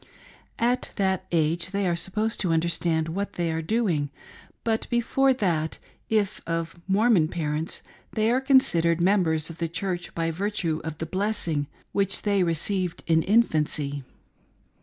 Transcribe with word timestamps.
At 0.57 0.93
that 0.95 1.27
age 1.31 1.69
they 1.69 1.85
are 1.87 1.95
supposed 1.95 2.39
to 2.39 2.51
understand 2.51 3.07
what 3.09 3.33
they 3.33 3.51
are 3.51 3.61
doing; 3.61 4.09
but 4.63 4.89
before 4.89 5.31
that, 5.31 5.77
if 6.09 6.41
of 6.47 6.79
Mormon 6.87 7.27
parents, 7.27 7.83
they 8.11 8.31
are 8.31 8.41
considered 8.41 8.99
mem 8.99 9.21
bers 9.21 9.51
of 9.51 9.59
the 9.59 9.69
Church 9.69 10.15
by 10.15 10.31
virtue 10.31 10.81
of 10.83 10.97
the 10.97 11.05
blessing 11.05 11.67
which 11.91 12.23
they 12.23 12.41
re 12.41 12.45
THE 12.45 12.45
RITE 12.45 12.51
OF 12.51 12.57
CONFIRMATION. 12.57 12.95
5 12.95 12.97
J 12.97 13.13
ceived 13.13 13.15
in 13.15 13.21
infancy. 13.21 14.03